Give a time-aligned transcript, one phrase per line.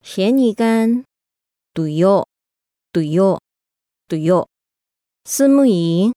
[0.00, 1.04] 咸鱼干
[1.74, 4.46] （duyo，duyo，duyo），
[5.26, 6.10] 丝木鱼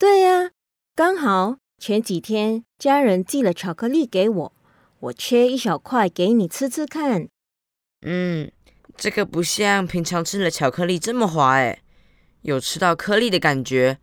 [0.00, 0.52] 对呀，
[0.96, 4.52] 刚好前几天家人寄了巧克力给我，
[5.00, 7.28] 我切一小块给你吃吃看。
[8.00, 8.50] 嗯。
[8.96, 11.82] 这个不像平常吃的巧克力这么滑诶，
[12.40, 13.98] 有吃到颗粒的感觉，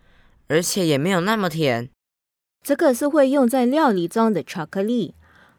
[0.48, 1.90] 而且也没有那么甜。
[2.64, 5.16] 这个是会用在料理中的巧克力，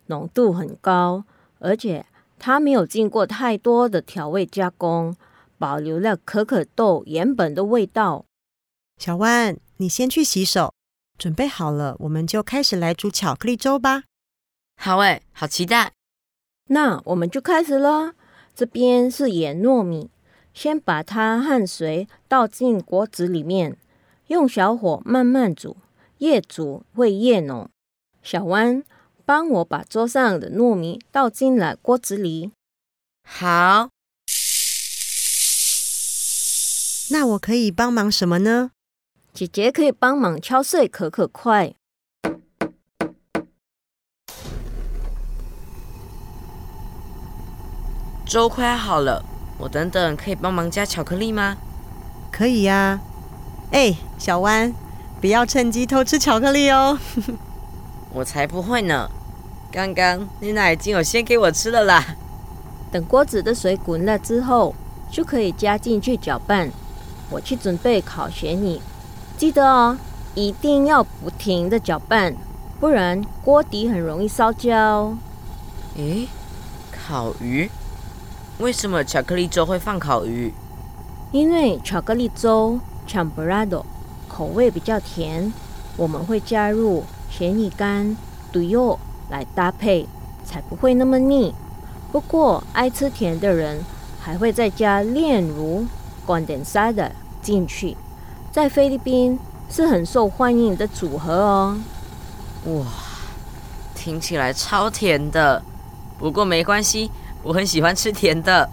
[0.07, 1.25] 浓度很高，
[1.59, 2.07] 而且
[2.39, 5.17] 它没有经过太多的调味加工，
[5.59, 8.25] 保留了可可豆原本的味道。
[8.99, 10.75] 小万，你先去洗手，
[11.17, 14.03] 准备好了，我们就开始来煮巧克力粥吧。
[14.77, 15.93] 好哎，好期待。
[16.67, 18.15] 那我们就开始了。
[18.57, 20.11] 这边是盐糯米，
[20.53, 23.79] 先把它和水倒进锅子里面，
[24.27, 25.77] 用小火慢慢煮，
[26.19, 27.71] 越煮会越浓。
[28.21, 28.83] 小弯，
[29.25, 32.51] 帮我把桌上的糯米倒进了锅子里。
[33.23, 33.91] 好。
[37.11, 38.73] 那我可以帮忙什么呢？
[39.33, 41.75] 姐姐可以帮忙敲碎可可块。
[48.27, 49.25] 粥快好了，
[49.59, 51.57] 我等等可以帮忙加巧克力吗？
[52.33, 53.01] 可以呀。
[53.71, 54.75] 哎，小弯，
[55.21, 56.99] 不要趁机偷吃巧克力哦。
[58.13, 59.09] 我才不会呢。
[59.71, 62.17] 刚刚妮娜已经有先给我吃了啦。
[62.91, 64.75] 等锅子的水滚了之后，
[65.11, 66.71] 就可以加进去搅拌。
[67.31, 68.81] 我去准备烤咸鱼，
[69.39, 69.97] 记得哦，
[70.35, 72.35] 一定要不停的搅拌，
[72.81, 75.17] 不然锅底很容易烧焦。
[75.97, 76.27] 诶，
[76.91, 77.71] 烤鱼。
[78.59, 80.53] 为什么巧克力粥会放烤鱼？
[81.31, 83.85] 因为巧克力粥 （champorado）
[84.27, 85.53] 口味比较甜，
[85.97, 88.17] 我们会加入咸鱼干
[88.53, 88.99] （duyo）
[89.31, 90.09] 来搭配，
[90.45, 91.55] 才不会那么腻。
[92.11, 93.85] 不过爱吃甜的人
[94.21, 95.87] 还会再加炼乳
[96.27, 97.97] （condensada） 进去，
[98.51, 99.39] 在菲律宾
[99.71, 101.79] 是很受欢迎的组合哦。
[102.65, 102.87] 哇，
[103.95, 105.63] 听起来超甜的，
[106.19, 107.11] 不过没关系。
[107.45, 108.69] 我很喜欢吃甜的，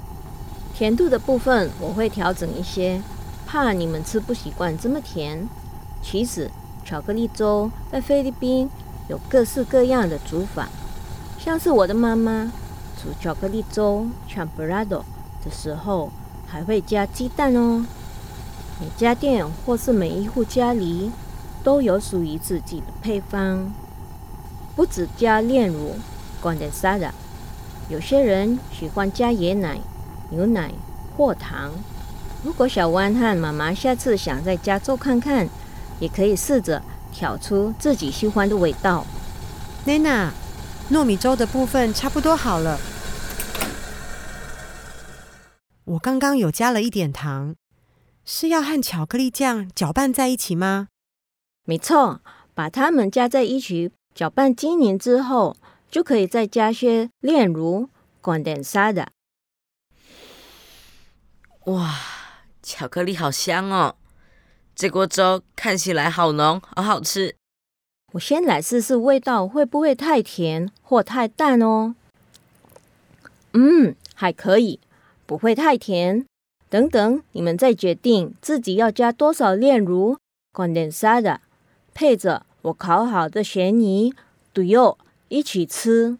[0.74, 3.00] 甜度的部分我会调整一些，
[3.46, 5.48] 怕你们吃不习惯这么甜。
[6.02, 6.50] 其实
[6.84, 8.70] 巧克力粥在菲律宾
[9.08, 10.68] 有各式各样的煮法，
[11.38, 12.52] 像是我的妈妈
[13.02, 15.04] 煮巧克力粥 （champorado）
[15.44, 16.12] 的时候
[16.48, 17.86] 还会加鸡蛋哦。
[18.80, 21.12] 每家店或是每一户家里
[21.64, 23.72] 都有属于自己的配方，
[24.76, 25.96] 不止加炼乳
[26.44, 27.12] （condensada）。
[27.88, 29.80] 有些人喜欢加椰奶、
[30.30, 30.72] 牛奶
[31.16, 31.72] 或糖。
[32.44, 35.48] 如果小弯和妈妈下次想在家做看看，
[36.00, 36.82] 也可以试着
[37.14, 39.06] 挑出自己喜欢的味道。
[39.86, 40.34] 娜娜，
[40.92, 42.78] 糯米粥的部分差不多好了。
[45.86, 47.56] 我刚刚有加了一点糖，
[48.26, 50.88] 是要和巧克力酱搅拌在一起吗？
[51.64, 52.22] 没错，
[52.54, 55.56] 把它们加在一起，搅拌均匀之后。
[55.88, 57.88] 就可以再加些炼乳
[58.22, 59.08] （condensada）。
[61.66, 61.96] 哇，
[62.62, 63.96] 巧克力好香哦！
[64.76, 67.38] 这锅粥看起来好浓，好好吃。
[68.12, 71.96] 我先来试试味道会不会太甜或太淡哦。
[73.54, 74.82] 嗯，还可以，
[75.26, 76.26] 不会太甜。
[76.76, 80.18] 等等，你们再决定自己要加多少炼乳
[80.52, 81.38] （condensada），
[81.94, 84.14] 配着我烤好的咸鱼
[84.54, 84.98] （duyo）。
[85.30, 86.18] 一起吃，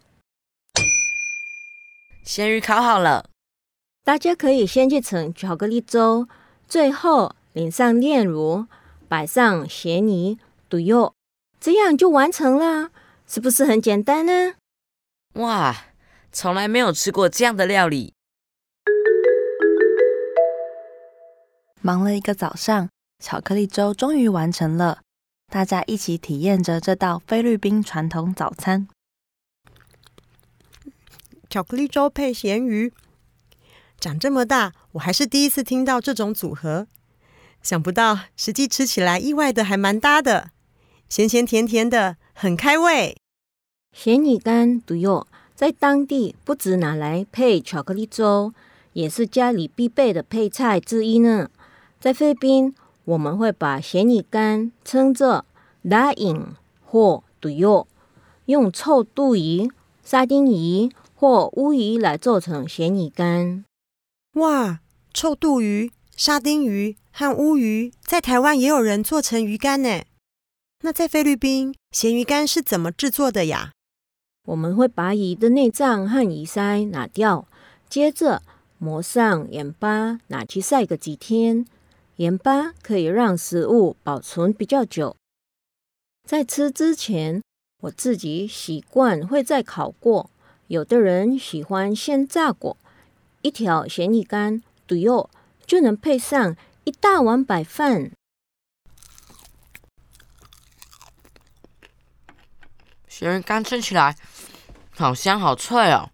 [2.24, 3.30] 咸鱼烤好了，
[4.06, 6.30] 大家可以先去盛巧克力粥，
[6.70, 8.66] 最后淋上炼乳，
[9.10, 10.38] 摆上咸鱼
[10.70, 11.14] 卤肉，
[11.60, 12.92] 这样就完成了，
[13.28, 14.54] 是不是很简单呢？
[15.34, 15.76] 哇，
[16.32, 18.15] 从来没有吃过这样的料理。
[21.86, 22.90] 忙了一个早上，
[23.24, 25.02] 巧克力粥终于完成了。
[25.52, 28.88] 大家一起体验着这道菲律宾传统早餐。
[31.48, 32.92] 巧克力粥配咸鱼，
[34.00, 36.88] 长这么大，我还是第一次听到这种组合。
[37.62, 40.50] 想不到实际吃起来，意外的还蛮搭的，
[41.08, 43.16] 咸咸甜甜的，很开胃。
[43.96, 48.56] 咸鱼干毒药在当地不止拿来配巧克力粥，
[48.94, 51.52] 也是家里必备的配菜之一呢。
[52.06, 52.76] 在菲律宾，
[53.06, 55.44] 我们会把咸鱼干称作
[55.84, 56.50] daing
[56.86, 57.88] 或毒药，
[58.46, 59.72] 用臭肚鱼、
[60.04, 63.66] 沙丁鱼或乌鱼来做成咸鱼干。
[64.34, 64.82] 哇，
[65.16, 70.04] 臭肚鱼、沙丁鱼和乌鱼在台湾也有人做成鱼干呢。
[70.84, 73.72] 那在菲律宾，咸鱼干是怎么制作的呀？
[74.46, 77.48] 我们会把鱼的内脏和鱼鳃拿掉，
[77.90, 78.44] 接着
[78.78, 81.66] 抹上盐巴，拿去晒个几天。
[82.18, 85.18] 盐巴可以让食物保存比较久。
[86.24, 87.42] 在吃之前，
[87.82, 90.30] 我自己习惯会再烤过。
[90.68, 92.78] 有的人喜欢先炸过。
[93.42, 95.30] 一条咸鱼干，对哟，
[95.68, 98.12] 就能配上一大碗白饭。
[103.10, 104.16] 咸鱼干吃起来
[104.96, 106.10] 好香好脆哦，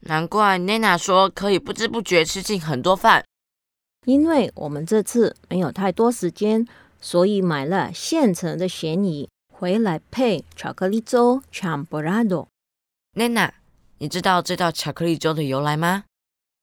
[0.00, 3.24] 难怪 Nana 说可以不知不觉吃进很多饭。
[4.06, 6.66] 因为我们这次没有太多时间，
[7.00, 12.46] 所以买了现成的咸鱼回来配巧克力粥 （champorado）。
[13.14, 13.52] 妮娜，
[13.98, 16.04] 你知道这道巧克力粥的由来吗？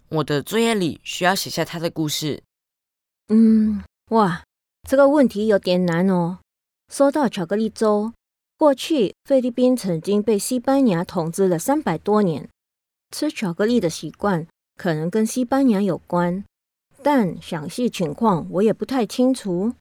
[0.08, 2.42] 我的作业里需要写下它的故事。
[3.28, 4.44] 嗯，哇，
[4.88, 6.40] 这个问题有点难哦。
[6.88, 8.14] 说到巧克力粥。
[8.56, 12.48] 过去，菲律宾曾经被西班牙统治了三百多年，
[13.12, 14.48] 吃巧克力的习惯
[14.78, 16.46] 可能跟西班牙有关，
[17.04, 19.74] 但详细情况我也不太清楚。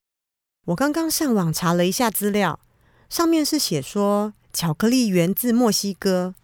[0.65, 2.59] 我刚刚上网查了一下资料，
[3.09, 6.35] 上面是写说巧克力源自墨西哥，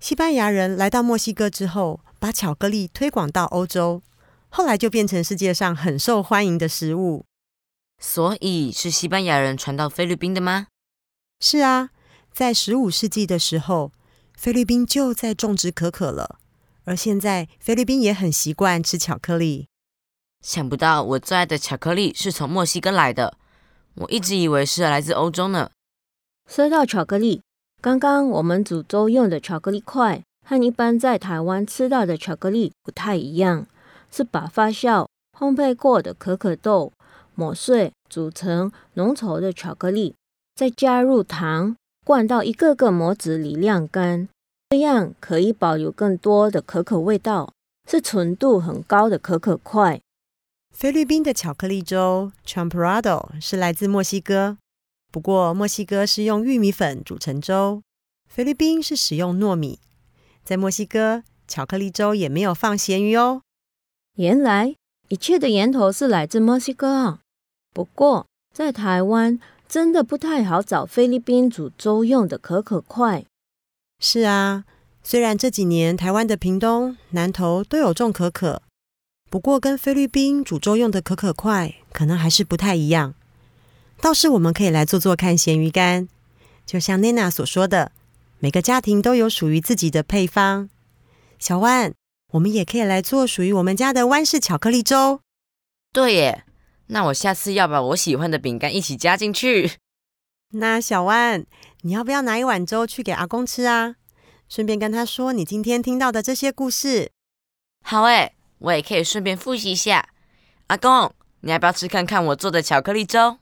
[0.00, 4.02] 西班牙人来到墨西哥之后，把巧克力推广到欧洲，
[4.48, 7.24] 后来就变成世界上很受欢迎的食物。
[7.98, 10.66] 所以是西班牙人传到菲律宾的吗？
[11.40, 11.90] 是啊，
[12.32, 13.92] 在十五世纪的时候，
[14.36, 16.38] 菲律宾就在种植可可了。
[16.84, 19.68] 而现在，菲律宾也很习惯吃巧克力。
[20.42, 23.34] 想不到我最爱的巧克力是从墨西哥来的，
[23.94, 25.70] 我一直以为是来自欧洲呢。
[26.50, 27.40] 说到巧克力，
[27.80, 33.66] 刚刚我们煮粥用的巧克力块和一般在台湾吃到的巧克力不太一样，
[34.10, 35.06] 是把发酵
[35.38, 36.92] 烘焙过的可可豆
[37.36, 40.16] 磨碎煮成浓稠的巧克力。
[40.56, 44.28] 再加入糖，灌到一个个模子里晾干，
[44.70, 47.52] 这样可以保留更多的可可味道，
[47.88, 50.00] 是纯度很高的可可块。
[50.72, 54.58] 菲律宾的巧克力粥 （champorado） 是来自墨西哥，
[55.12, 57.82] 不过墨西哥是用玉米粉煮成粥，
[58.28, 59.78] 菲律宾是使用糯米。
[60.42, 63.42] 在墨西哥，巧克力粥也没有放咸鱼哦。
[64.16, 64.74] 原来
[65.08, 67.20] 一切的源头是来自墨西哥啊！
[67.72, 69.38] 不过在台湾。
[69.68, 73.24] 真的不太好找菲律宾煮粥用的可可块。
[74.00, 74.66] 是啊，
[75.02, 78.60] 虽然这几年台湾的屏东、南投都有种可可，
[79.32, 83.14] 不过跟菲律宾煮粥用的可可块可能还是不太一样。
[83.98, 86.06] 倒是我们可以来做做看咸鱼干，
[86.66, 87.92] 就像 Nana 所说的，
[88.40, 90.68] 每个家庭都有属于自己的配方。
[91.38, 91.94] 小万，
[92.32, 95.20] 我们也可以来做属于我们家的湾式巧克力粥。
[95.94, 96.44] 对耶。
[96.88, 99.70] 那我下次要把我喜欢的饼干一起加进去。
[100.50, 101.46] 那小万，
[101.80, 103.96] 你要不要拿一碗粥去给阿公吃啊？
[104.50, 107.10] 顺便跟他说你今天听到的这些故事。
[107.82, 110.08] 好诶，我也可以顺便复习一下。
[110.68, 113.41] 阿公，你要不要吃看看我做的巧克力粥？